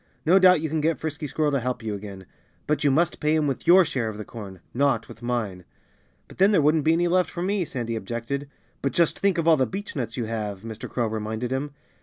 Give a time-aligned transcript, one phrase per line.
[0.25, 2.25] No doubt you can get Frisky Squirrel to help you again.
[2.65, 5.63] But you must pay him with your share of the corn not with mine."
[6.27, 8.49] "But then there wouldn't be any left for me," Sandy objected.
[8.81, 10.89] "But just think of all the beechnuts you have," Mr.
[10.89, 11.75] Crow reminded him.